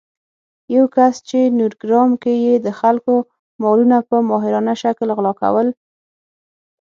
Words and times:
یو 0.75 0.85
کس 0.95 1.13
چې 1.29 1.39
نورګرام 1.57 2.09
کې 2.21 2.33
يې 2.45 2.55
د 2.65 2.67
خلکو 2.79 3.13
مالونه 3.61 3.97
په 4.09 4.15
ماهرانه 4.29 4.73
شکل 4.83 5.07
غلا 5.17 5.33
کول 5.41 5.67